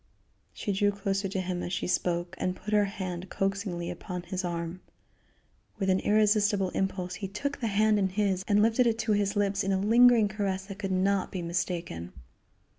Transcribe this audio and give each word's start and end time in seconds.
She 0.51 0.71
drew 0.71 0.89
closer 0.89 1.29
to 1.29 1.39
him 1.41 1.61
as 1.61 1.71
she 1.71 1.85
spoke 1.85 2.33
and 2.39 2.55
put 2.55 2.73
her 2.73 2.85
hand 2.85 3.29
coaxingly 3.29 3.91
upon 3.91 4.23
his 4.23 4.43
arm. 4.43 4.81
With 5.77 5.91
an 5.91 5.99
irresistible 5.99 6.71
impulse 6.71 7.13
he 7.13 7.27
took 7.27 7.59
the 7.59 7.67
hand 7.67 7.99
in 7.99 8.09
his 8.09 8.43
and 8.47 8.63
lifted 8.63 8.87
it 8.87 8.97
to 8.97 9.11
his 9.11 9.35
lips 9.35 9.63
in 9.63 9.71
a 9.71 9.79
lingering 9.79 10.27
caress 10.27 10.65
that 10.65 10.79
could 10.79 10.91
not 10.91 11.31
be 11.31 11.43
mistaken. 11.43 12.13